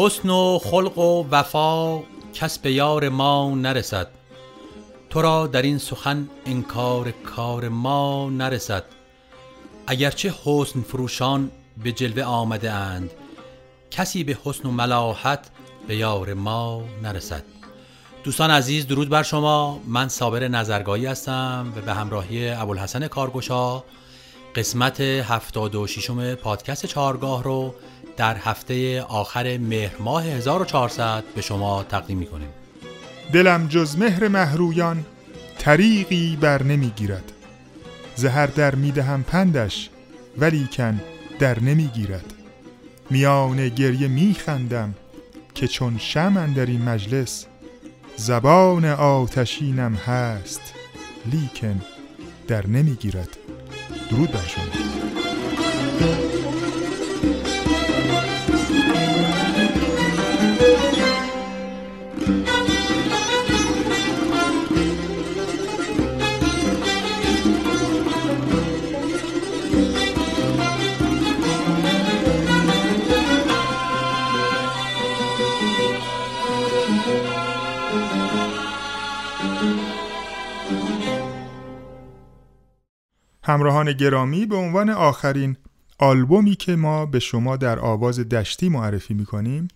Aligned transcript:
حسن 0.00 0.30
و 0.30 0.58
خلق 0.58 0.98
و 0.98 1.26
وفا 1.30 2.00
کس 2.34 2.58
به 2.58 2.72
یار 2.72 3.08
ما 3.08 3.50
نرسد. 3.50 4.08
تو 5.10 5.22
را 5.22 5.46
در 5.46 5.62
این 5.62 5.78
سخن 5.78 6.28
انکار 6.46 7.10
کار 7.10 7.68
ما 7.68 8.30
نرسد. 8.30 8.84
اگرچه 9.86 10.34
حسن 10.44 10.80
فروشان 10.80 11.50
به 11.82 11.92
جلوه 11.92 12.22
آمده 12.22 12.72
اند 12.72 13.10
کسی 13.90 14.24
به 14.24 14.38
حسن 14.44 14.68
و 14.68 14.72
ملاحت 14.72 15.50
به 15.88 15.96
یار 15.96 16.34
ما 16.34 16.84
نرسد. 17.02 17.44
دوستان 18.24 18.50
عزیز 18.50 18.86
درود 18.86 19.08
بر 19.08 19.22
شما. 19.22 19.80
من 19.86 20.08
صابر 20.08 20.48
نظرگاهی 20.48 21.06
هستم 21.06 21.72
و 21.76 21.80
به 21.80 21.94
همراهی 21.94 22.50
ابوالحسن 22.50 23.08
کارگشا 23.08 23.82
قسمت 24.54 25.00
76 25.00 26.10
پادکست 26.34 26.86
چهارگاه 26.86 27.44
رو 27.44 27.74
در 28.18 28.36
هفته 28.36 29.02
آخر 29.02 29.58
مهر 29.58 29.96
ماه 30.00 30.24
1400 30.24 31.24
به 31.34 31.40
شما 31.40 31.82
تقدیم 31.82 32.18
می‌کنیم. 32.18 32.48
دلم 33.32 33.68
جز 33.68 33.98
مهر 33.98 34.28
محرویان 34.28 35.04
طریقی 35.58 36.38
بر 36.40 36.62
نمی‌گیرد. 36.62 37.32
زهر 38.16 38.46
در 38.46 38.74
می‌دهم 38.74 39.22
پندش 39.22 39.90
ولیکن 40.38 41.00
در 41.38 41.60
نمی‌گیرد. 41.60 42.24
میان 43.10 43.68
گریه 43.68 44.08
میخندم 44.08 44.94
که 45.54 45.68
چون 45.68 45.98
شمن 45.98 46.52
در 46.52 46.66
این 46.66 46.82
مجلس 46.82 47.46
زبان 48.16 48.84
آتشینم 48.84 49.94
هست 49.94 50.60
لیکن 51.32 51.82
در 52.48 52.66
نمی‌گیرد. 52.66 53.36
درود 54.10 54.32
بر 54.32 54.46
شما. 54.46 54.64
همراهان 83.48 83.92
گرامی 83.92 84.46
به 84.46 84.56
عنوان 84.56 84.90
آخرین 84.90 85.56
آلبومی 85.98 86.54
که 86.54 86.76
ما 86.76 87.06
به 87.06 87.18
شما 87.18 87.56
در 87.56 87.78
آواز 87.78 88.20
دشتی 88.20 88.68
معرفی 88.68 89.14
می‌کنیم 89.14 89.68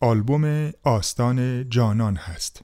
آلبوم 0.00 0.72
آستان 0.82 1.68
جانان 1.68 2.16
هست. 2.16 2.62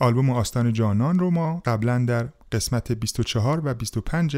آلبوم 0.00 0.30
آستان 0.30 0.72
جانان 0.72 1.18
رو 1.18 1.30
ما 1.30 1.62
قبلا 1.66 2.04
در 2.08 2.28
قسمت 2.52 2.92
24 2.92 3.60
و 3.64 3.74
25 3.74 4.36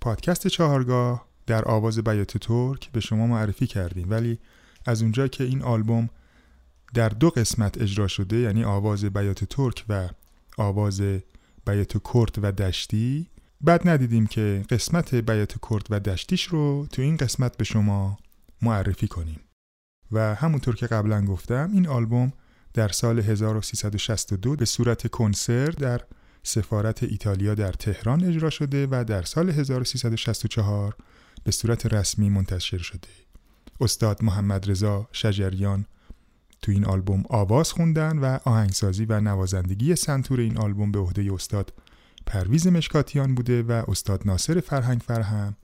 پادکست 0.00 0.48
چهارگاه 0.48 1.26
در 1.46 1.64
آواز 1.64 1.98
بیات 1.98 2.38
ترک 2.38 2.92
به 2.92 3.00
شما 3.00 3.26
معرفی 3.26 3.66
کردیم. 3.66 4.10
ولی 4.10 4.38
از 4.86 5.02
اونجا 5.02 5.28
که 5.28 5.44
این 5.44 5.62
آلبوم 5.62 6.10
در 6.94 7.08
دو 7.08 7.30
قسمت 7.30 7.80
اجرا 7.80 8.08
شده 8.08 8.36
یعنی 8.36 8.64
آواز 8.64 9.04
بیات 9.04 9.44
ترک 9.44 9.84
و 9.88 10.08
آواز 10.58 11.02
بیات 11.66 12.12
کرد 12.12 12.38
و 12.42 12.52
دشتی 12.52 13.30
بعد 13.60 13.88
ندیدیم 13.88 14.26
که 14.26 14.64
قسمت 14.70 15.14
بیات 15.14 15.54
کرد 15.68 15.86
و 15.90 16.00
دشتیش 16.00 16.44
رو 16.44 16.86
تو 16.92 17.02
این 17.02 17.16
قسمت 17.16 17.56
به 17.56 17.64
شما 17.64 18.18
معرفی 18.62 19.08
کنیم. 19.08 19.40
و 20.12 20.34
همونطور 20.34 20.76
که 20.76 20.86
قبلا 20.86 21.24
گفتم 21.24 21.70
این 21.72 21.88
آلبوم 21.88 22.32
در 22.74 22.88
سال 22.88 23.18
1362 23.18 24.56
به 24.56 24.64
صورت 24.64 25.10
کنسرت 25.10 25.76
در 25.76 26.00
سفارت 26.42 27.02
ایتالیا 27.02 27.54
در 27.54 27.72
تهران 27.72 28.24
اجرا 28.24 28.50
شده 28.50 28.86
و 28.90 29.04
در 29.04 29.22
سال 29.22 29.50
1364 29.50 30.96
به 31.44 31.50
صورت 31.50 31.86
رسمی 31.86 32.30
منتشر 32.30 32.78
شده. 32.78 33.08
استاد 33.80 34.24
محمد 34.24 34.70
رضا 34.70 35.08
شجریان 35.12 35.86
تو 36.62 36.72
این 36.72 36.84
آلبوم 36.84 37.24
آواز 37.28 37.72
خوندن 37.72 38.18
و 38.18 38.38
آهنگسازی 38.44 39.04
و 39.04 39.20
نوازندگی 39.20 39.96
سنتور 39.96 40.40
این 40.40 40.58
آلبوم 40.58 40.92
به 40.92 40.98
عهده 40.98 41.34
استاد 41.34 41.72
پرویز 42.28 42.66
مشکاتیان 42.66 43.34
بوده 43.34 43.62
و 43.62 43.82
استاد 43.88 44.22
ناصر 44.24 44.60
فرهنگ 44.60 45.00
فرهم 45.00 45.56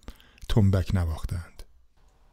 تنبک 0.49 0.95
نواختند. 0.95 1.63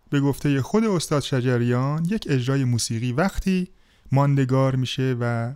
به 0.09 0.19
گفته 0.19 0.61
خود 0.61 0.83
استاد 0.83 1.21
شجریان 1.21 2.05
یک 2.05 2.27
اجرای 2.29 2.63
موسیقی 2.63 3.11
وقتی 3.11 3.67
ماندگار 4.11 4.75
میشه 4.75 5.15
و 5.19 5.55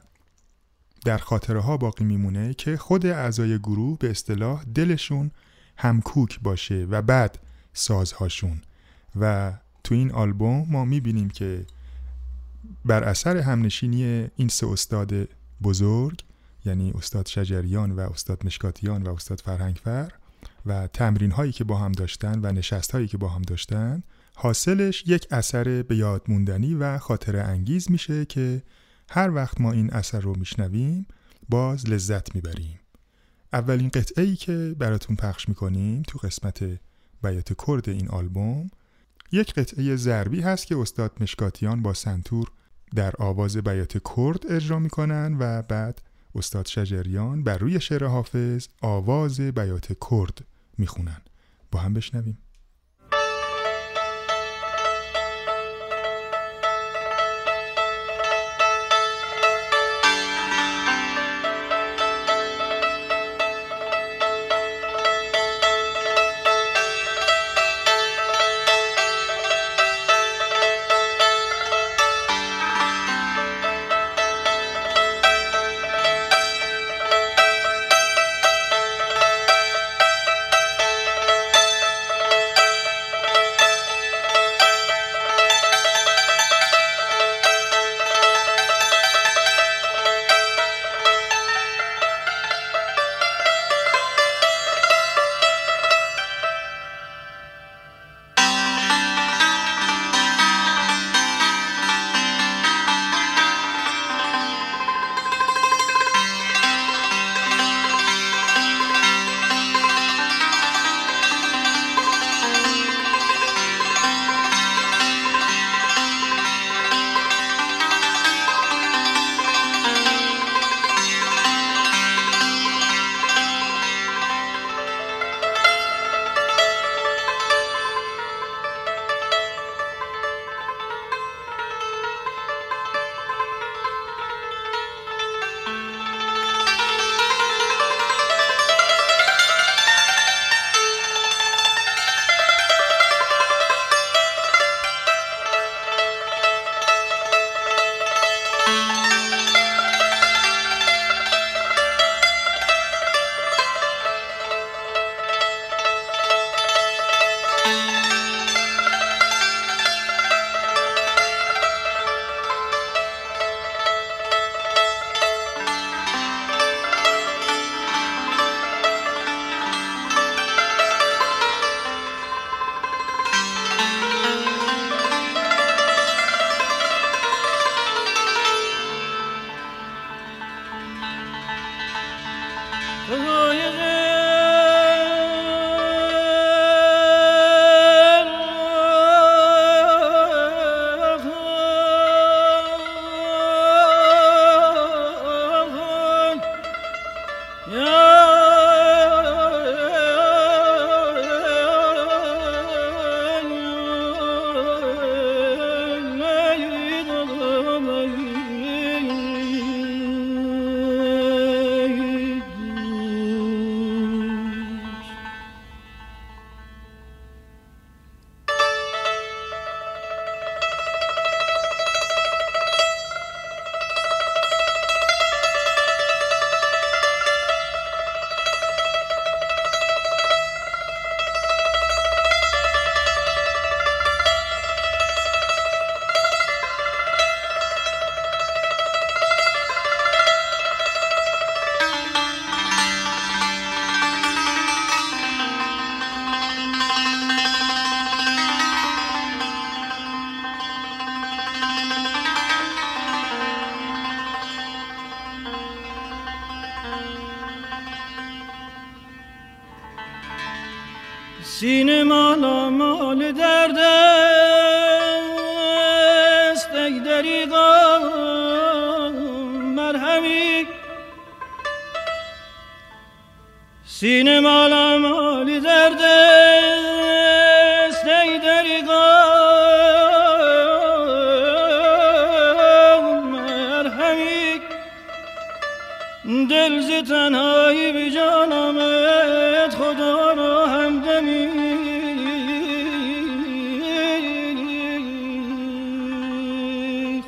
در 1.06 1.18
خاطره 1.18 1.59
ها 1.59 1.78
باقی 1.78 2.03
میمونه 2.03 2.53
که 2.53 2.78
خود 2.78 3.06
اعضای 3.06 3.59
گروه 3.59 3.97
به 3.97 4.09
اصطلاح 4.09 4.63
دلشون 4.63 5.31
همکوک 5.78 6.40
باشه 6.40 6.88
و 6.90 7.02
بعد 7.02 7.40
سازهاشون 7.74 8.62
و 9.19 9.53
تو 9.84 9.96
این 9.96 10.12
آلبوم 10.12 10.68
ما 10.69 10.86
می‌بینیم 10.86 11.30
که 11.30 11.66
بر 12.86 13.03
اثر 13.03 13.38
همنشینی 13.38 14.28
این 14.36 14.47
سه 14.47 14.68
استاد 14.68 15.30
بزرگ 15.63 16.24
یعنی 16.66 16.92
استاد 16.92 17.28
شجریان 17.28 17.92
و 17.92 18.00
استاد 18.00 18.46
مشکاتیان 18.46 19.03
و 19.03 19.14
استاد 19.14 19.40
فرهنگفر 19.40 20.12
و 20.66 20.88
تمرین 20.88 21.31
هایی 21.31 21.52
که 21.52 21.64
با 21.64 21.78
هم 21.78 21.92
داشتن 21.92 22.40
و 22.44 22.52
نشست 22.52 22.92
هایی 22.92 23.08
که 23.08 23.18
با 23.18 23.30
هم 23.30 23.42
داشتن 23.42 24.03
حاصلش 24.36 25.04
یک 25.08 25.28
اثر 25.31 25.84
به 25.84 25.96
یاد 25.96 26.22
موندنی 26.28 26.75
و 26.75 26.98
خاطر 26.98 27.38
انگیز 27.38 27.92
میشه 27.92 28.25
که 28.25 28.64
هر 29.09 29.31
وقت 29.36 29.62
ما 29.62 29.72
این 29.72 29.94
اثر 29.94 30.20
رو 30.20 30.36
میشنویم 30.38 31.08
باز 31.50 31.90
لذت 31.90 32.36
می‌بریم. 32.36 32.80
اولین 33.54 33.90
قطعه 33.90 34.24
ای 34.25 34.36
که 34.36 34.75
براتون 34.80 35.16
پخش 35.16 35.50
می‌کنیم 35.50 36.02
تو 36.02 36.20
قسمت 36.20 36.80
بیات 37.24 37.66
کرد 37.66 37.90
این 37.90 38.09
آلبوم 38.09 38.70
یک 39.31 39.54
قطعه 39.54 39.96
ضربی 39.96 40.42
هست 40.42 40.68
که 40.68 40.78
استاد 40.78 41.12
مشکاتیان 41.20 41.81
با 41.81 41.94
سنتور 41.94 42.52
در 42.96 43.14
آواز 43.20 43.58
بیات 43.58 43.98
کرد 44.16 44.52
اجرا 44.52 44.80
می‌کنن 44.80 45.38
و 45.40 45.62
بعد 45.62 46.02
استاد 46.35 46.68
شجریان 46.68 47.44
بر 47.44 47.57
روی 47.57 47.81
شعر 47.81 48.06
حافظ 48.06 48.68
آواز 48.81 49.41
بیات 49.41 49.88
کرد 50.09 50.46
می‌خونن. 50.78 51.22
با 51.72 51.79
هم 51.79 51.94
بشنویم. 51.94 52.38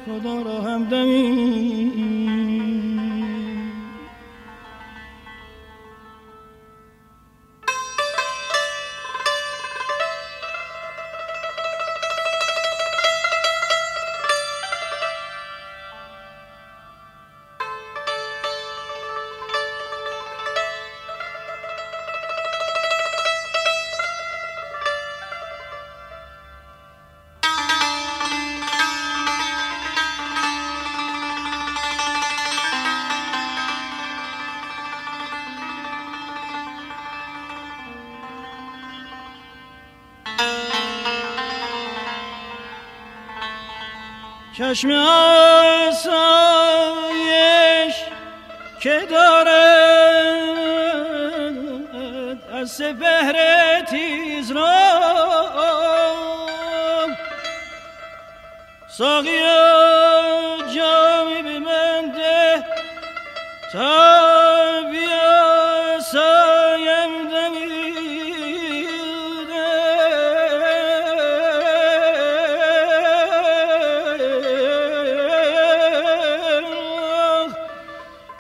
خدا 0.08 0.42
را 0.42 0.62
همدمی 0.62 1.77
چشم 44.58 44.90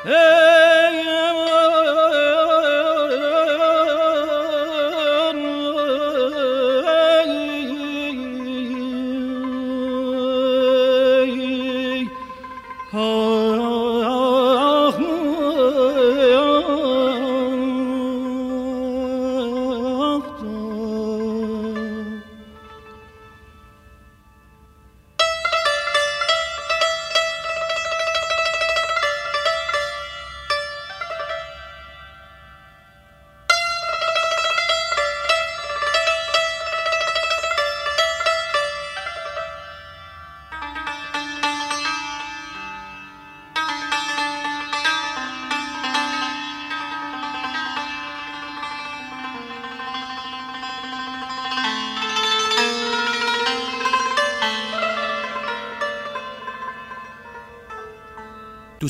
Hey! 0.07 0.46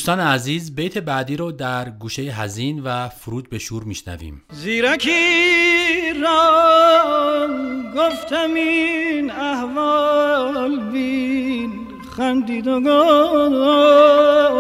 دوستان 0.08 0.28
عزیز 0.28 0.76
بیت 0.76 0.98
بعدی 0.98 1.38
رو 1.38 1.52
در 1.52 1.90
گوشه 1.90 2.22
هزین 2.22 2.84
و 2.84 3.10
فرود 3.10 3.50
به 3.50 3.60
شور 3.60 3.84
میشنویم. 3.84 4.44
زیرکی 4.52 6.14
را 6.22 7.48
گفتم 7.96 8.54
این 8.54 9.32
احوال 9.32 10.92
بین 10.92 11.72
خندید 12.18 12.68
و 12.68 12.82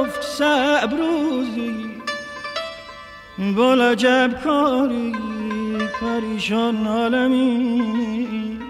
گفت 0.02 0.22
سبروزی 0.22 1.76
بلا 3.38 3.96
جب 3.96 4.42
کاری 4.44 5.16
پریشان 6.02 6.88
عالمی. 6.88 8.67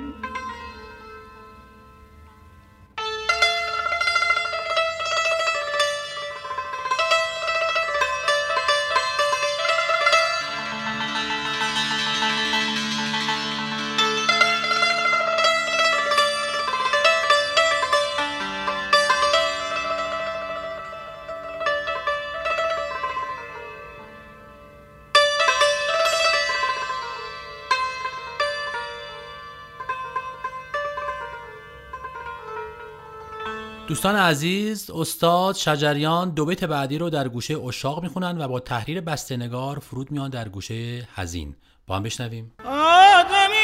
دوستان 33.98 34.16
عزیز 34.16 34.92
استاد 34.92 35.56
شجریان 35.56 36.30
دو 36.30 36.46
بیت 36.46 36.64
بعدی 36.64 36.98
رو 36.98 37.10
در 37.10 37.28
گوشه 37.28 37.58
اشاق 37.58 38.04
می‌خونن 38.04 38.42
و 38.42 38.48
با 38.48 38.60
تحریر 38.60 39.02
بسته‌نگار 39.02 39.80
فرود 39.80 40.12
میان 40.12 40.30
در 40.30 40.50
گوشه 40.50 41.08
حزین. 41.16 41.56
با 41.88 41.96
هم 41.96 42.04
بشنویم. 42.04 42.52
آدمی 42.66 43.56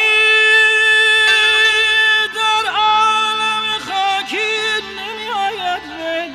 در 2.36 2.66
عالم 2.72 3.80
خاکی 3.80 4.54
نمی 4.98 5.28
آید 5.46 5.84
به 5.98 6.28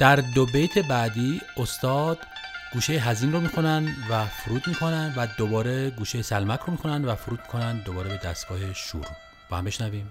در 0.00 0.16
دو 0.16 0.46
بیت 0.46 0.78
بعدی 0.78 1.40
استاد 1.56 2.18
گوشه 2.72 2.92
هزین 2.92 3.32
رو 3.32 3.40
می‌کنن 3.40 3.88
و 4.10 4.24
فرود 4.24 4.62
می‌کنن 4.66 5.14
و 5.16 5.26
دوباره 5.38 5.90
گوشه 5.90 6.22
سلمک 6.22 6.60
رو 6.60 6.72
می‌کنن 6.72 7.04
و 7.04 7.14
فرود 7.14 7.40
می‌کنن 7.40 7.78
دوباره 7.78 8.08
به 8.08 8.16
دستگاه 8.16 8.58
شور. 8.74 9.06
با 9.50 9.56
هم 9.56 9.64
بشنویم. 9.64 10.10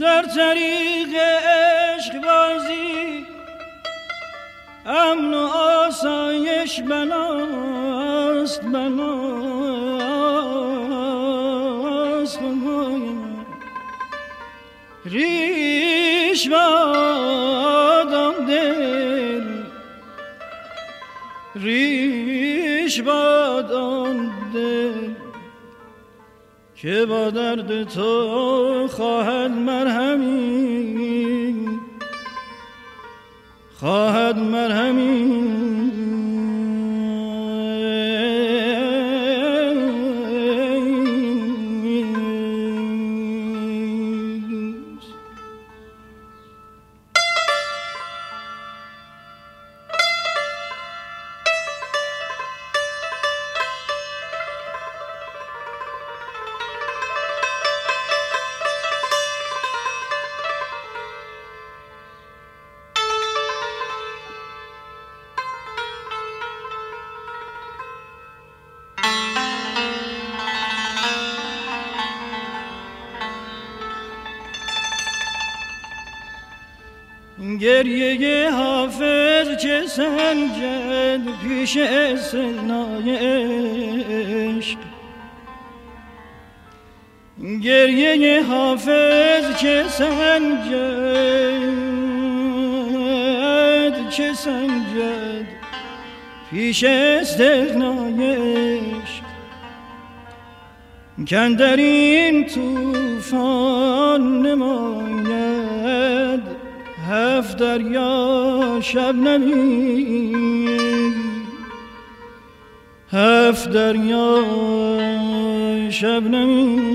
در 0.00 0.24
طریق 0.36 1.08
عشق 1.44 2.12
بازی 2.24 3.26
امن 4.86 5.34
و 5.34 5.48
آسایش 5.86 6.80
بناست 6.80 8.62
بناست. 8.62 9.42
ریش 15.04 16.48
بادم 16.48 17.61
ریش 21.62 23.00
بادم 23.00 24.30
دل 24.54 24.92
که 26.76 27.06
با 27.06 27.30
درد 27.30 27.84
تو 27.84 28.88
خواهد 28.88 29.50
مرهمی. 29.50 31.02
خواهد 33.80 34.38
مرهمی. 34.38 35.81
گریه 77.38 78.50
حافظ 78.50 79.56
چه 79.56 79.86
سنجد 79.86 81.20
پیش 81.42 81.78
سنای 82.16 83.16
عشق. 83.16 84.78
گریه 87.62 88.42
حافظ 88.42 89.56
چه 89.56 89.88
سنجد 89.88 91.62
چه 94.10 94.34
سنجد 94.34 95.46
پیش 96.50 96.84
استغنای 96.84 98.32
عشق. 98.32 99.22
کن 101.28 101.54
در 101.54 101.76
این 101.76 102.46
توفان 102.46 104.46
نماید 104.46 105.01
هفت 107.52 107.60
دریا 107.60 108.80
شب 108.82 109.14
نمی 109.14 110.34
هفت 113.12 113.70
دریا 113.70 114.38
شب 115.90 116.22
نمی 116.22 116.91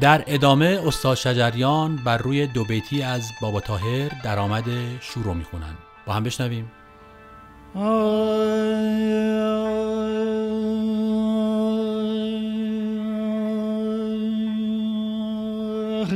در 0.00 0.24
ادامه 0.26 0.80
استاد 0.86 1.16
شجریان 1.16 1.96
بر 1.96 2.18
روی 2.18 2.46
دو 2.46 2.64
بیتی 2.64 3.02
از 3.02 3.32
بابا 3.42 3.60
تاهر 3.60 4.10
درآمد 4.24 4.64
شور 5.00 5.24
رو 5.24 5.34
می‌خونن 5.34 5.74
با 6.06 6.12
هم 6.12 6.22
بشنویم. 6.22 6.72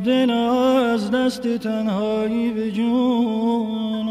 دل 0.04 0.30
از 0.30 1.10
دست 1.10 1.58
تنهایی 1.58 2.52
به 2.52 2.70
جون 2.70 4.08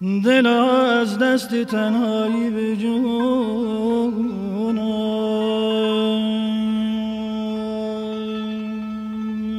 دل 0.00 0.46
از 0.46 1.18
دست 1.18 1.64
تنهایی 1.64 2.50
به 2.50 2.74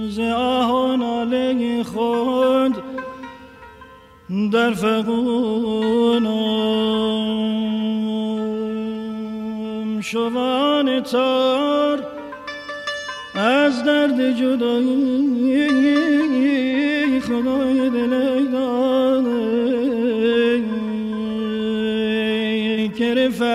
ز 0.10 0.19
آه 0.19 0.71
و 0.71 1.84
خود 1.84 2.84
در 4.51 4.73
فقونم 4.73 6.41
شوان 10.01 11.04
تار 11.04 12.04
از 13.36 13.84
درد 13.84 14.32
جدایی 14.32 15.69
خدای 17.19 17.89
دل 17.89 18.45
داده 18.51 19.30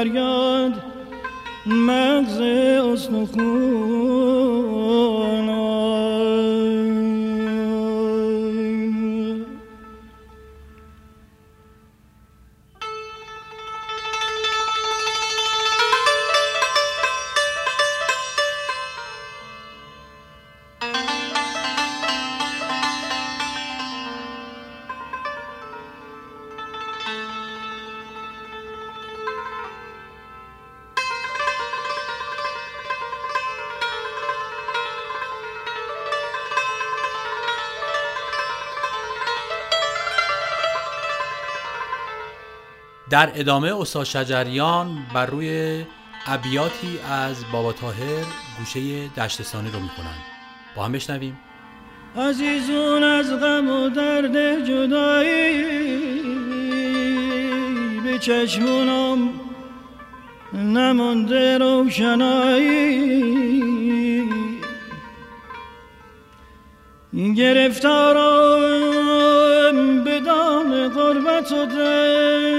فریاد 0.07 0.73
مغز 1.67 2.41
استخونم 2.41 3.86
در 43.17 43.31
ادامه 43.35 43.81
استاد 43.81 44.05
شجریان 44.05 45.07
بر 45.15 45.27
روی 45.27 45.85
ابیاتی 46.27 46.99
از 47.11 47.45
بابا 47.53 47.73
تاهر 47.73 48.25
گوشه 48.59 49.09
دشتستانی 49.09 49.71
رو 49.71 49.81
می‌خونن. 49.81 50.17
با 50.77 50.85
هم 50.85 50.93
بشنویم. 50.93 51.39
عزیزون 52.17 53.03
از 53.03 53.41
غم 53.41 53.71
و 53.71 53.89
درد 53.89 54.65
جدایی 54.65 55.63
به 58.05 58.19
چشمونم 58.19 59.31
نمانده 60.53 61.59
روشنایی. 61.59 63.27
گرفتارم 67.37 68.45
به 70.05 70.21
دام 70.21 70.89
قربت 70.89 71.53
و 71.53 71.67
درد 71.67 72.56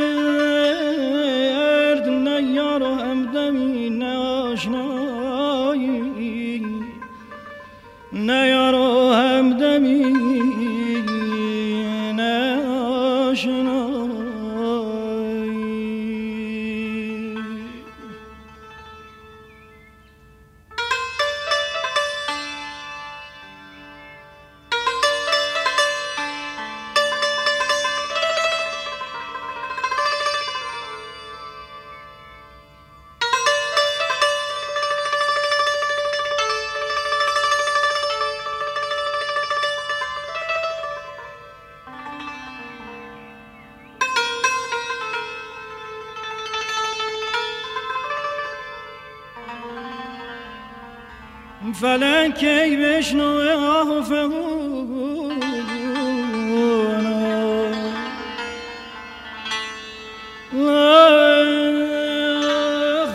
فلک 51.82 52.38
کی 52.40 52.78
بشنو 52.78 53.40
آه 53.52 53.90
و 53.90 54.02
فغون. 54.02 55.42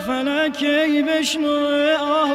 فلک 0.07 0.53
کی 0.57 1.01
بشنو 1.01 1.55
آه 1.99 2.33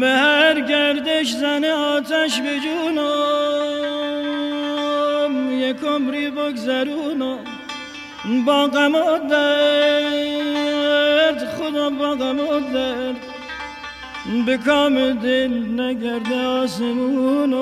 به 0.00 0.08
هر 0.08 0.60
گردش 0.60 1.32
زن 1.32 1.64
آتش 1.64 2.40
به 2.40 2.60
جونم 2.60 2.92
یک 5.52 5.76
عمری 5.84 6.30
بگذرونم. 6.30 7.38
با 8.46 8.66
غم 8.66 8.94
کام 14.56 15.12
دل 15.12 15.80
نگرده 15.80 16.46
آسمون 16.46 17.54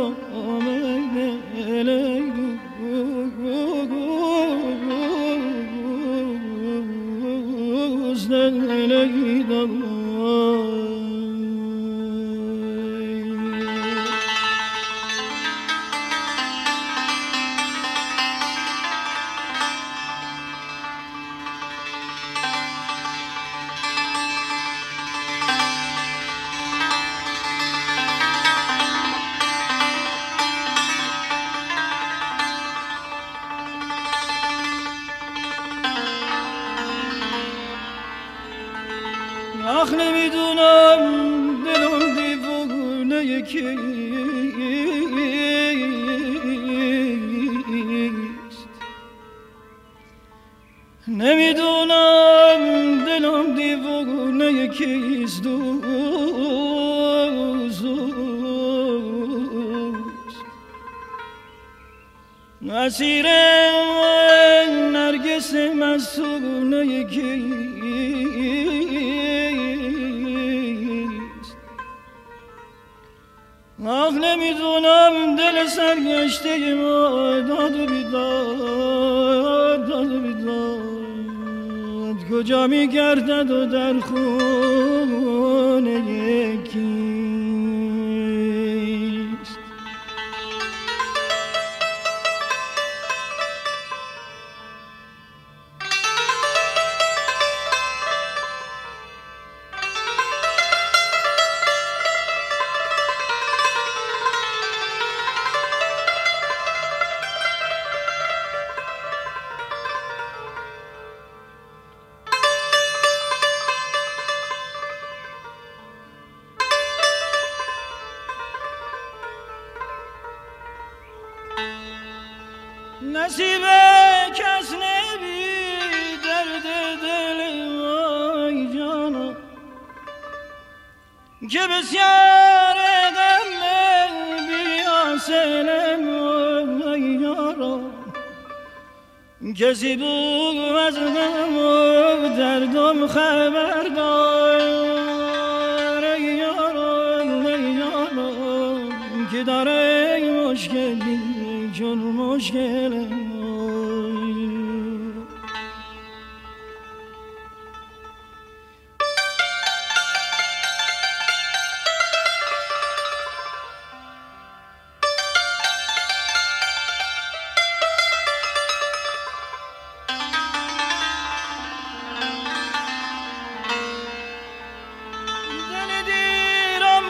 کسی 139.54 139.96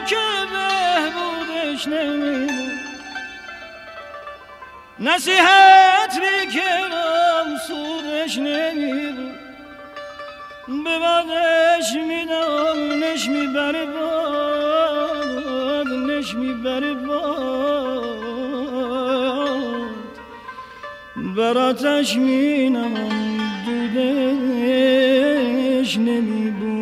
که 0.07 0.15
بهبودش 0.51 1.87
نمیده. 1.87 2.53
نصیحت 4.99 6.13
می‌کنم 6.13 7.57
سودش 7.67 8.37
نمیده. 8.37 9.35
به 10.67 10.99
بادش 10.99 11.93
میدم 12.07 13.03
نش 13.03 13.29
می‌بره 13.29 13.85
باد 13.85 15.87
نش 15.87 16.35
می‌بره 16.35 16.93
باد 16.93 18.15
براتش 21.37 22.15
مینم 22.15 22.93
دودش 23.65 23.97
نمیبویده 25.97 26.74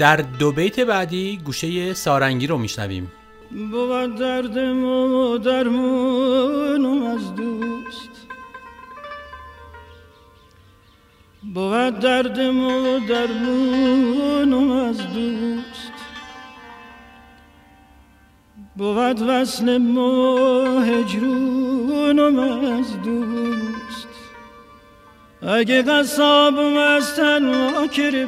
در 0.00 0.16
دو 0.16 0.52
بیت 0.52 0.80
بعدی 0.80 1.40
گوشه 1.44 1.94
سارنگی 1.94 2.46
رو 2.46 2.58
میشنویم. 2.58 3.12
بود 3.70 4.14
دردم 4.14 4.84
و 4.84 5.38
درمونم 5.38 7.02
از 7.02 7.34
دوست. 7.34 8.10
بود 11.54 11.98
دردم 11.98 12.64
و 12.64 12.98
درمونم 13.08 14.70
از 14.70 14.98
دوست. 14.98 15.92
بود 18.76 19.22
وصل 19.28 19.68
و 19.96 20.80
هجرونم 20.80 22.38
از 22.38 23.02
دوست. 23.02 24.08
اگه 25.42 25.82
قصابم 25.82 26.76
از 26.76 27.16
تن 27.16 27.72
واکر 27.74 28.26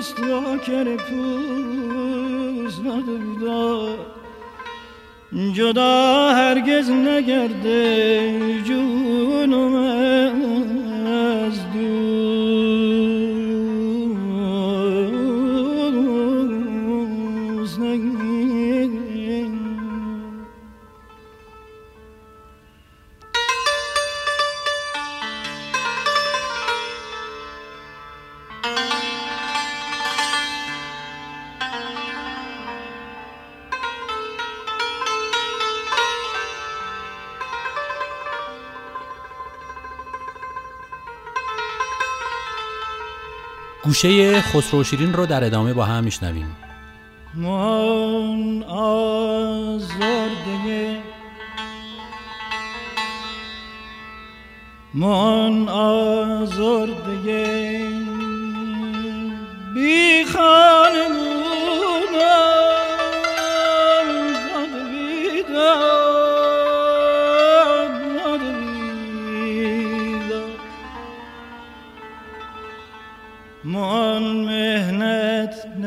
usta 0.00 0.60
kerpuzladır 0.64 1.24
da 3.46 3.90
Cuda 5.54 6.34
herkes 6.36 6.88
ne 6.88 7.20
gerdi 7.20 8.64
cunum 8.66 9.74
گوشه 44.02 44.40
خسرو 44.40 44.84
شیرین 44.84 45.12
رو 45.12 45.26
در 45.26 45.44
ادامه 45.44 45.72
با 45.72 45.84
هم 45.84 46.04
میشنویم. 46.04 46.56
من 47.34 48.62
آزرده 48.62 49.98
من 54.94 55.68
آزرده 55.68 57.00
بی 59.74 60.24
خانمونم 60.24 61.50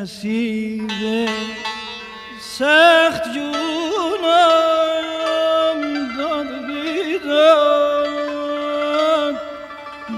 نصیب 0.04 0.92
سخت 2.40 3.24
جونم 3.34 3.54
داد 6.18 6.48
بیداد 6.68 7.76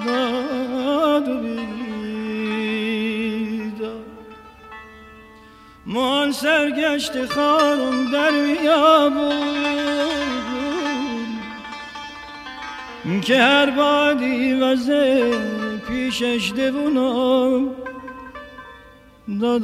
داد 0.06 1.28
بیداد. 3.30 4.06
من 5.86 6.32
سرگشت 6.32 7.26
خارم 7.26 8.12
در 8.12 8.32
بیابون 8.32 9.36
که 13.22 13.42
هر 13.42 13.70
بادی 13.70 14.54
وزه 14.54 15.32
پیشش 15.88 16.52
دوونم. 16.56 17.85
داد 19.42 19.64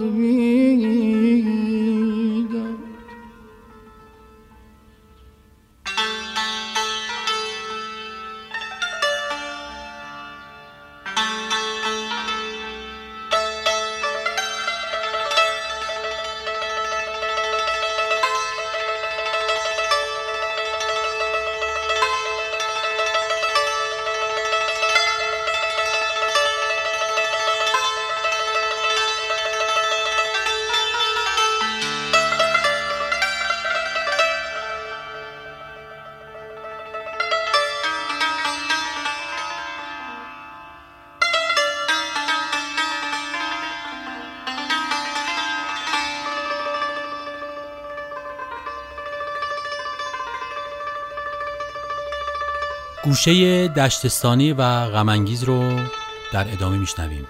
گوشه 53.04 53.68
دشتستانی 53.68 54.54
و 54.54 54.86
غمانگیز 54.90 55.44
رو 55.44 55.80
در 56.34 56.46
ادامه 56.54 56.78
میشنویم. 56.78 57.28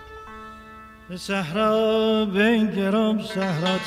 به 1.10 1.18
صحرا 1.18 2.26
بنگرم 2.26 3.22
صحرا 3.22 3.78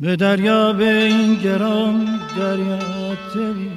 به 0.00 0.16
دریا 0.16 0.72
بنگرم 0.72 2.04
دریا 2.36 3.14
تبینم 3.34 3.76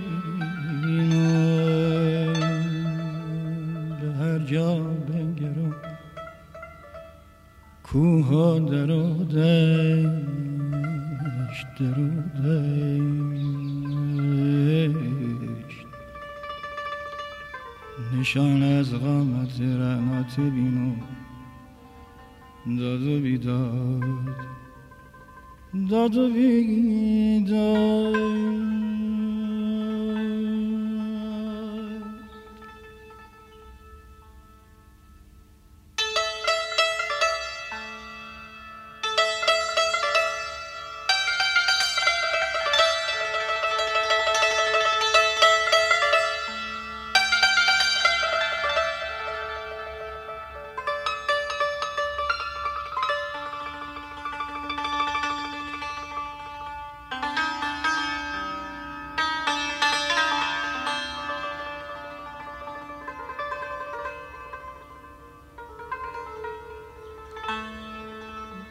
به 4.01 4.11
هر 4.19 4.39
جا 4.39 4.75
بنگرم 4.79 5.75
کوه 7.83 8.27
و 8.27 8.59
در 8.59 8.91
دشت 11.49 11.81
نشان 18.19 18.63
از 18.63 18.93
قامت 18.93 19.61
رحمت 19.61 20.39
بینو 20.39 20.95
داد 22.79 23.01
و 23.01 23.19
بیداد 23.19 24.03
داد 25.89 26.17
و 26.17 26.29
بیداد 26.29 27.89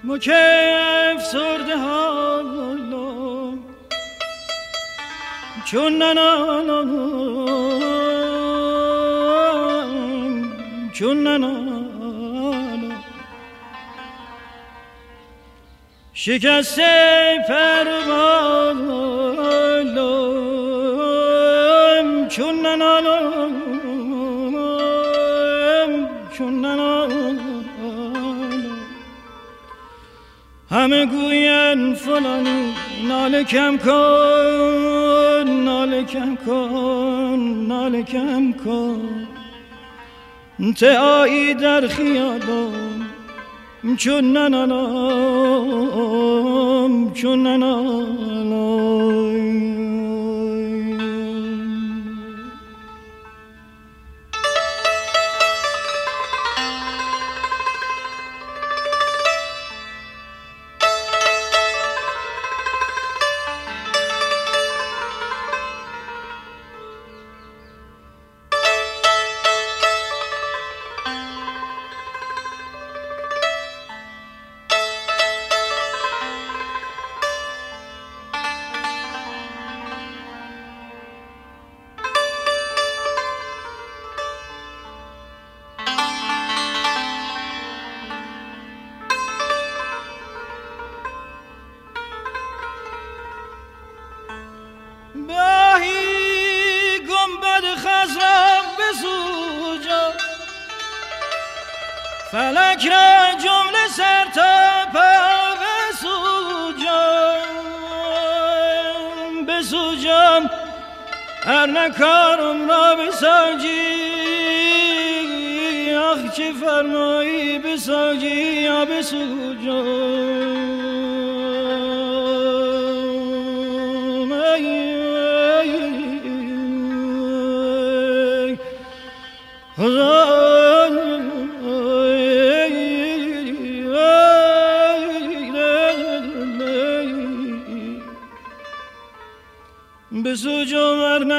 مکیف 0.09 1.21
سرده 1.33 1.77
حالا 1.77 3.59
چون 5.65 6.03
ننانم 6.03 6.91
چون 10.93 11.23
ننانم 11.27 13.05
شکسته 16.13 17.39
پروانم 17.49 18.98
گوین 31.79 31.95
فلانی 31.95 32.75
ناله 33.09 33.45
کم 33.45 33.77
کن 33.77 35.51
ناله 35.65 36.05
کم 36.05 36.37
کن 36.47 37.41
ناله 37.69 38.03
کم 38.03 38.53
کن. 38.53 39.29
آیی 41.01 41.55
در 41.55 41.87
خیابان 41.89 43.07
چون 43.97 44.33
ننالام 44.37 44.73
چون 47.13 47.43
ننالام 47.43 47.98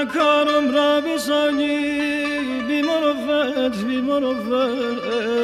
نکارم 0.09 0.73
را 0.73 1.01
بسانی 1.01 1.77
بی 2.67 2.81
مروفت 2.81 3.85
بی 3.85 4.01
مروفت 4.01 5.39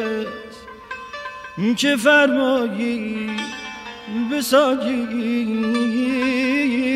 که 1.77 1.95
فرمایی 1.95 3.29
بساجی 4.31 5.07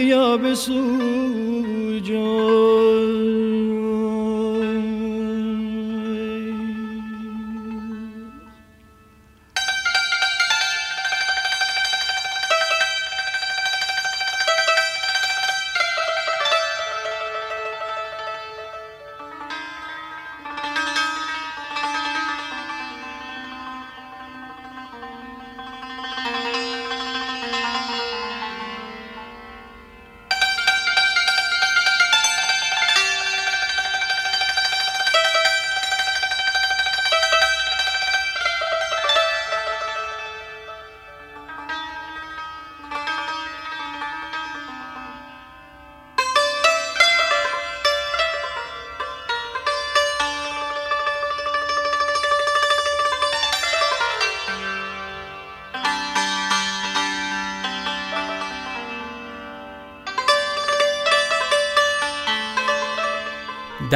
یا 0.07 0.37
بسوجا 0.37 0.79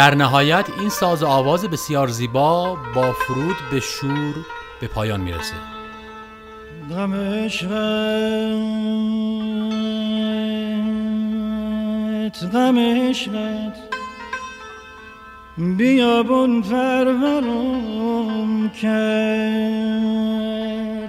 در 0.04 0.16
نهایت 0.16 0.70
این 0.80 0.90
ساز 0.90 1.24
آواز 1.24 1.66
بسیار 1.66 2.08
زیبا 2.08 2.78
با 2.96 3.12
فرود 3.12 3.56
به 3.72 3.80
شور 3.80 4.36
به 4.82 4.88
پایان 4.88 5.22
می‌رسه. 5.22 5.56
غم 6.90 7.14
عشقت 7.14 7.70
غم 12.54 12.80
عشقت 12.80 13.78
بیابون 15.58 16.62
پرورم 16.62 18.70
کرد 18.70 18.88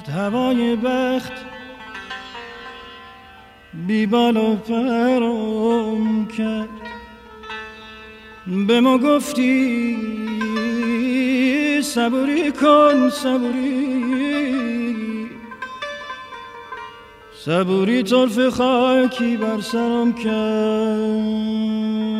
هوای 0.09 0.76
بخت. 0.76 1.33
بیبال 3.87 4.37
و 4.37 4.57
پرم 4.57 6.26
کرد. 6.26 6.84
به 8.46 8.80
ما 8.80 8.98
گفتی 8.98 9.96
صبوری 11.83 12.52
کن 12.52 13.11
صبوری. 13.11 13.94
صبوری 17.44 18.02
طرف 18.02 18.48
خاکی 18.48 19.37
بر 19.37 19.61
سرم 19.61 20.12
کرد. 20.12 22.13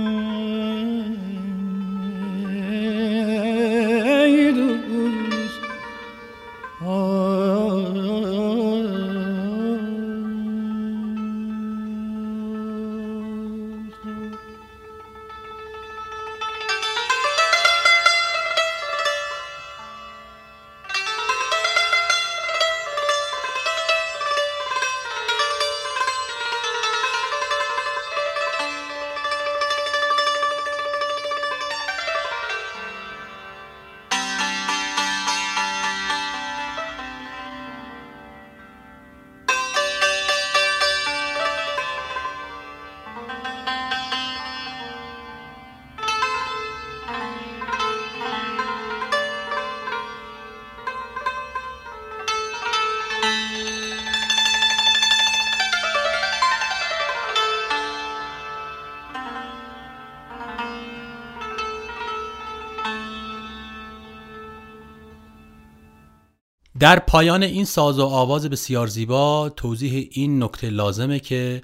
در 66.85 66.98
پایان 66.98 67.42
این 67.42 67.64
ساز 67.64 67.98
و 67.98 68.04
آواز 68.04 68.46
بسیار 68.46 68.87
زیبا 68.87 69.48
توضیح 69.48 70.08
این 70.12 70.42
نکته 70.42 70.70
لازمه 70.70 71.18
که 71.20 71.62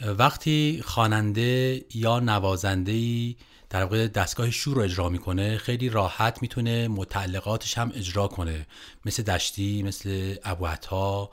وقتی 0.00 0.82
خواننده 0.84 1.84
یا 1.94 2.20
نوازنده 2.20 3.34
در 3.70 3.82
واقع 3.82 4.06
دستگاه 4.06 4.50
شور 4.50 4.74
رو 4.76 4.82
اجرا 4.82 5.08
می‌کنه 5.08 5.58
خیلی 5.58 5.88
راحت 5.88 6.42
می‌تونه 6.42 6.88
متعلقاتش 6.88 7.78
هم 7.78 7.92
اجرا 7.94 8.28
کنه. 8.28 8.66
مثل 9.04 9.22
دشتی 9.22 9.82
مثل 9.82 10.34
ابوعطا 10.44 11.30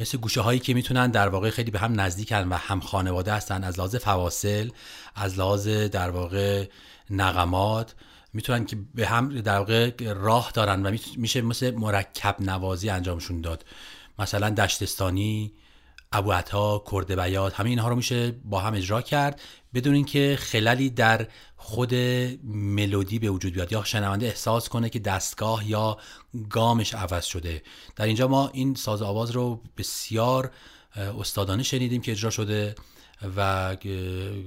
مثل 0.00 0.18
گوشه 0.18 0.40
هایی 0.40 0.60
که 0.60 0.74
می‌تونن 0.74 1.10
در 1.10 1.28
واقع 1.28 1.50
خیلی 1.50 1.70
به 1.70 1.78
هم 1.78 2.00
نزدیکن 2.00 2.48
و 2.48 2.54
هم 2.54 2.80
خانواده 2.80 3.32
هستن 3.32 3.64
از 3.64 3.78
لحاظ 3.78 3.96
فواصل 3.96 4.70
از 5.14 5.38
لحاظ 5.38 5.68
در 5.68 6.10
واقع 6.10 6.66
نغمات. 7.10 7.94
می‌تونن 8.32 8.64
که 8.64 8.76
به 8.94 9.06
هم 9.06 9.40
در 9.40 9.58
واقع 9.58 10.12
راه 10.12 10.50
دارن 10.54 10.86
و 10.86 10.96
میشه 11.16 11.42
مثل 11.42 11.70
مرکب 11.70 12.36
نوازی 12.40 12.90
انجامشون 12.90 13.40
داد. 13.40 13.64
مثلا 14.18 14.50
دشتستانی 14.50 15.52
ابو 16.12 16.32
عطا 16.32 16.84
کرد 16.90 17.20
بیات 17.20 17.54
همه 17.54 17.70
اینها 17.70 17.88
رو 17.88 17.96
میشه 17.96 18.30
با 18.30 18.60
هم 18.60 18.74
اجرا 18.74 19.02
کرد 19.02 19.40
بدون 19.74 19.94
اینکه 19.94 20.38
خللی 20.40 20.90
در 20.90 21.28
خود 21.56 21.94
ملودی 22.44 23.18
به 23.18 23.30
وجود 23.30 23.52
بیاد 23.52 23.72
یا 23.72 23.84
شنونده 23.84 24.26
احساس 24.26 24.68
کنه 24.68 24.88
که 24.88 24.98
دستگاه 24.98 25.70
یا 25.70 25.98
گامش 26.50 26.94
عوض 26.94 27.24
شده. 27.24 27.62
در 27.96 28.04
اینجا 28.04 28.28
ما 28.28 28.50
این 28.52 28.74
ساز 28.74 29.02
آواز 29.02 29.30
رو 29.30 29.62
بسیار 29.76 30.50
استادانه 30.96 31.62
شنیدیم 31.62 32.00
که 32.00 32.12
اجرا 32.12 32.30
شده. 32.30 32.74
و 33.36 33.76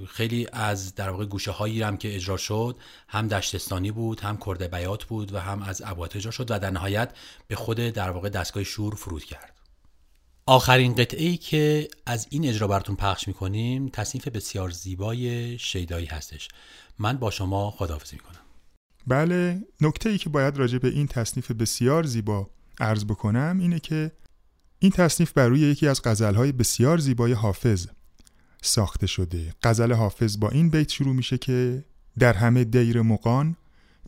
خیلی 0.08 0.46
از 0.52 0.94
در 0.94 1.10
واقع 1.10 1.24
گوشه 1.24 1.50
هایی 1.50 1.82
هم 1.82 1.96
که 1.96 2.14
اجرا 2.14 2.36
شد 2.36 2.76
هم 3.08 3.28
دشتستانی 3.28 3.90
بود 3.90 4.20
هم 4.20 4.38
کرد 4.46 4.70
بیات 4.70 5.04
بود 5.04 5.34
و 5.34 5.38
هم 5.38 5.62
از 5.62 5.82
ابوات 5.84 6.16
اجرا 6.16 6.30
شد 6.30 6.50
و 6.50 6.58
در 6.58 6.70
نهایت 6.70 7.12
به 7.48 7.56
خود 7.56 7.76
در 7.76 8.10
واقع 8.10 8.28
دستگاه 8.28 8.64
شور 8.64 8.94
فرود 8.94 9.24
کرد. 9.24 9.52
آخرین 10.46 10.94
قطعه 10.94 11.24
ای 11.24 11.36
که 11.36 11.88
از 12.06 12.26
این 12.30 12.48
اجرا 12.48 12.68
براتون 12.68 12.96
پخش 12.96 13.28
می‌کنیم 13.28 13.88
تصنیف 13.88 14.28
بسیار 14.28 14.70
زیبای 14.70 15.58
شیدایی 15.58 16.06
هستش. 16.06 16.48
من 16.98 17.16
با 17.16 17.30
شما 17.30 17.70
خداحافظی 17.70 18.16
می‌کنم. 18.16 18.40
بله 19.06 19.62
نکته 19.80 20.10
ای 20.10 20.18
که 20.18 20.28
باید 20.28 20.56
راجع 20.56 20.78
به 20.78 20.88
این 20.88 21.06
تصنیف 21.06 21.50
بسیار 21.50 22.06
زیبا 22.06 22.50
عرض 22.80 23.04
بکنم 23.04 23.58
اینه 23.60 23.80
که 23.80 24.12
این 24.78 24.90
تصنیف 24.90 25.32
بر 25.32 25.48
روی 25.48 25.60
یکی 25.60 25.88
از 25.88 26.02
غزلهای 26.04 26.52
بسیار 26.52 26.98
زیبای 26.98 27.32
حافظ. 27.32 27.86
ساخته 28.62 29.06
شده. 29.06 29.54
غزل 29.62 29.92
حافظ 29.92 30.38
با 30.38 30.48
این 30.48 30.70
بیت 30.70 30.88
شروع 30.88 31.14
میشه 31.14 31.38
که 31.38 31.84
در 32.18 32.32
همه 32.32 32.64
دیر 32.64 33.02
مقان 33.02 33.56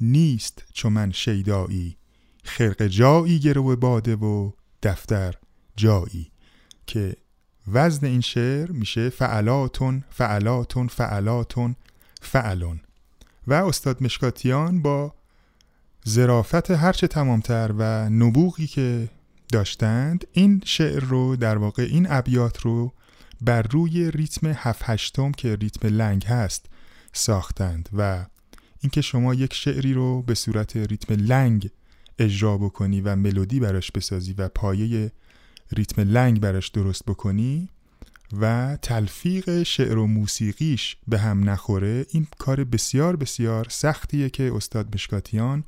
نیست 0.00 0.64
چو 0.72 0.90
من 0.90 1.12
شیدایی 1.12 1.96
خرق 2.44 2.86
جایی 2.86 3.38
گرو 3.38 3.76
باده 3.76 4.16
و 4.16 4.50
دفتر 4.82 5.34
جایی. 5.76 6.30
که 6.86 7.16
وزن 7.72 8.06
این 8.06 8.20
شعر 8.20 8.70
میشه 8.70 9.10
فعلاتون 9.10 10.04
فعلاتون 10.10 10.88
فعلاتون 10.88 11.76
فعلون. 12.20 12.80
و 13.46 13.52
استاد 13.52 14.02
مشکاتیان 14.02 14.82
با 14.82 15.14
زرافت 16.04 16.70
هرچه 16.70 17.06
تمامتر 17.06 17.74
و 17.78 18.08
نبوغی 18.10 18.66
که 18.66 19.08
داشتند 19.52 20.26
این 20.32 20.62
شعر 20.64 21.04
رو 21.04 21.36
در 21.36 21.58
واقع 21.58 21.82
این 21.82 22.06
ابیات 22.10 22.60
رو 22.60 22.92
بر 23.40 23.62
روی 23.62 24.10
ریتم 24.10 24.46
هفت 24.46 24.82
هشتم 24.84 25.32
که 25.32 25.56
ریتم 25.56 25.88
لنگ 25.88 26.24
هست 26.24 26.66
ساختند 27.12 27.88
و 27.92 28.26
اینکه 28.80 29.00
شما 29.00 29.34
یک 29.34 29.54
شعری 29.54 29.94
رو 29.94 30.22
به 30.22 30.34
صورت 30.34 30.76
ریتم 30.76 31.14
لنگ 31.14 31.70
اجرا 32.18 32.58
بکنی 32.58 33.00
و 33.00 33.16
ملودی 33.16 33.60
براش 33.60 33.92
بسازی 33.92 34.32
و 34.32 34.48
پایه 34.48 35.12
ریتم 35.72 36.02
لنگ 36.02 36.40
براش 36.40 36.68
درست 36.68 37.04
بکنی 37.04 37.68
و 38.40 38.76
تلفیق 38.82 39.62
شعر 39.62 39.98
و 39.98 40.06
موسیقیش 40.06 40.96
به 41.08 41.18
هم 41.18 41.50
نخوره 41.50 42.06
این 42.10 42.26
کار 42.38 42.64
بسیار 42.64 43.16
بسیار 43.16 43.66
سختیه 43.70 44.30
که 44.30 44.52
استاد 44.54 44.94
مشکاتیان 44.94 45.64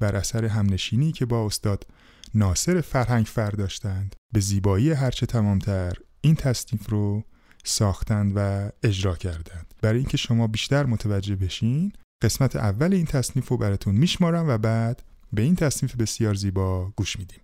بر 0.00 0.16
اثر 0.16 0.44
همنشینی 0.44 1.12
که 1.12 1.26
با 1.26 1.46
استاد 1.46 1.86
ناصر 2.34 2.80
فرهنگ 2.80 3.26
فر 3.26 3.50
داشتند 3.50 4.16
به 4.32 4.40
زیبایی 4.40 4.90
هرچه 4.90 5.26
تمامتر 5.26 5.92
این 6.24 6.34
تصنیف 6.34 6.90
رو 6.90 7.22
ساختند 7.64 8.32
و 8.36 8.70
اجرا 8.82 9.16
کردند 9.16 9.74
برای 9.82 9.98
اینکه 9.98 10.16
شما 10.16 10.46
بیشتر 10.46 10.86
متوجه 10.86 11.36
بشین 11.36 11.92
قسمت 12.22 12.56
اول 12.56 12.94
این 12.94 13.06
تصنیف 13.06 13.48
رو 13.48 13.56
براتون 13.56 13.94
میشمارم 13.94 14.48
و 14.48 14.58
بعد 14.58 15.02
به 15.32 15.42
این 15.42 15.56
تصنیف 15.56 15.96
بسیار 15.96 16.34
زیبا 16.34 16.92
گوش 16.96 17.18
میدیم 17.18 17.40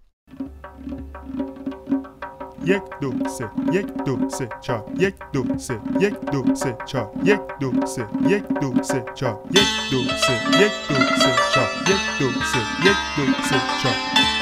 یک 2.65 2.83
دو 3.01 3.29
سه 3.29 3.51
یک 3.73 3.87
دو 4.07 4.29
سه 4.29 4.49
چهار 4.61 4.93
یک 4.99 5.15
دو 5.33 5.59
سه 5.59 5.81
یک 6.01 6.15
دو 6.33 6.55
سه 6.55 6.77
چهار 6.87 7.13
یک 7.25 7.41
دو 7.61 7.87
سه 7.87 8.07
یک 8.27 8.45
دو 8.61 8.83
سه 8.83 9.05
چهار 9.15 9.41
یک 9.51 9.91
دو 9.91 10.03
سه 10.03 10.33
یک 10.63 10.73
دو 10.89 10.95
سه 10.95 11.37
چهار 11.55 11.71
یک 11.87 12.19
دو 12.19 12.31
سه 12.53 12.89
یک 12.89 12.97
دو 13.17 13.43
سه 13.43 13.61
چهار 13.83 14.38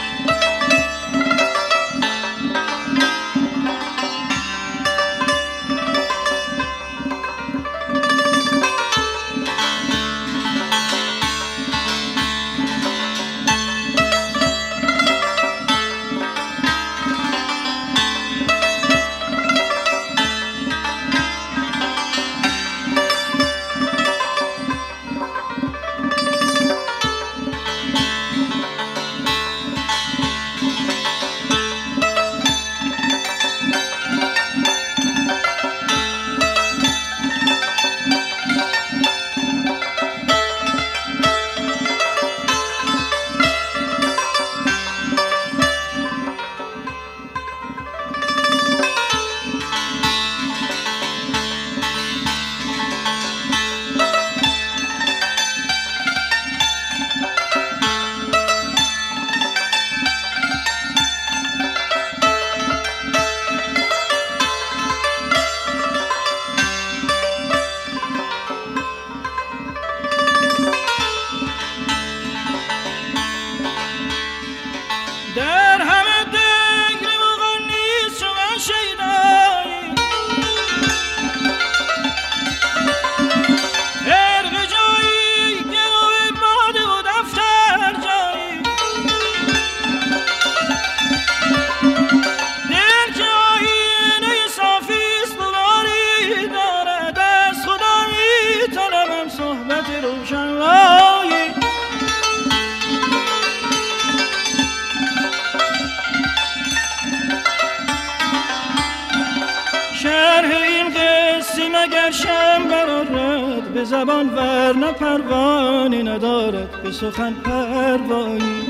سخن 117.01 117.35
پروایی. 117.35 118.69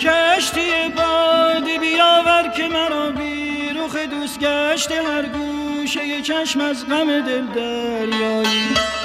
کشتی 0.00 0.88
با 0.96 1.54
که 2.56 2.68
مرا 2.68 3.10
بی 3.10 3.70
رخ 3.76 3.96
دوست 3.96 4.40
گشته 4.40 4.94
هر 5.02 5.22
گوشه 5.22 6.22
چشم 6.22 6.60
از 6.60 6.86
غم 6.86 7.20
دل 7.20 7.46
دریایی. 7.46 8.99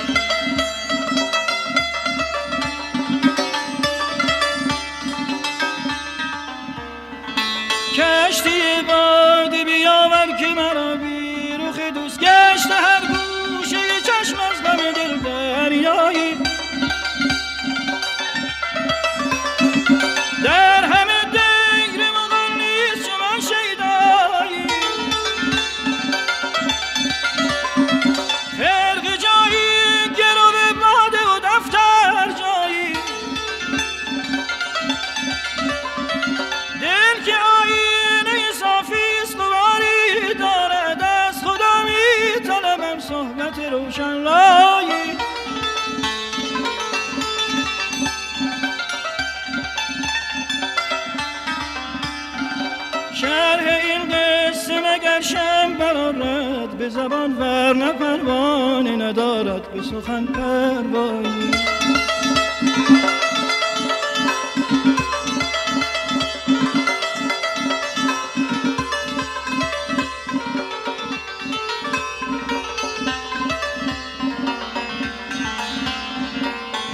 برارد 55.95 56.77
به 56.77 56.89
زبان 56.89 57.37
ور 57.37 57.93
پروانه 57.93 58.95
ندارد 58.95 59.73
به 59.73 59.81
سخن 59.81 60.25
پروایی 60.25 61.51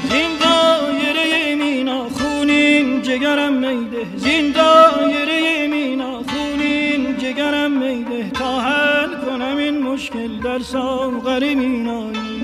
زین 0.09 0.37
دایره 0.37 1.55
مینا 1.55 2.09
خونین 2.09 3.01
جگرم 3.01 3.53
میده. 3.53 4.07
زین 4.17 4.51
دایره 4.51 4.90
در 10.51 10.59
ساغر 10.59 11.53
مینایی 11.53 12.41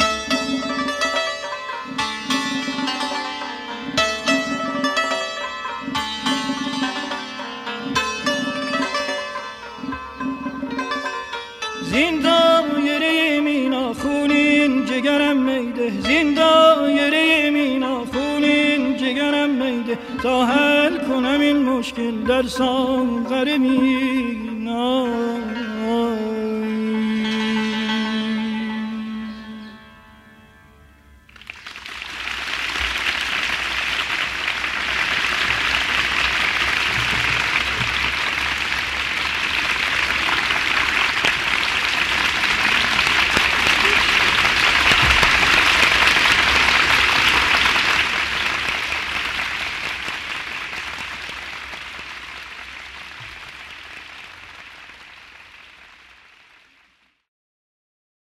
زین 11.84 12.20
دایره 12.20 13.40
مینا 13.40 13.94
خونین 13.94 14.86
جگرم 14.86 15.38
میده. 15.38 15.90
زین 16.02 16.34
دایره 16.34 17.50
مینا 17.50 18.06
خونین 18.06 18.98
جگرم 18.98 19.50
میده. 19.50 20.00
تا 20.24 20.46
حل 20.46 20.98
کنم 20.98 21.40
این 21.40 21.58
مشکل 21.58 22.12
در 22.28 22.44
ساغر 22.44 23.58
مینا 23.58 24.07